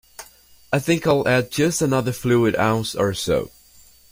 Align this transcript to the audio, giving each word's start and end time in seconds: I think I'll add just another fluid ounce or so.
I 0.73 0.79
think 0.79 1.05
I'll 1.05 1.27
add 1.27 1.51
just 1.51 1.79
another 1.79 2.11
fluid 2.11 2.55
ounce 2.55 2.95
or 2.95 3.13
so. 3.13 3.51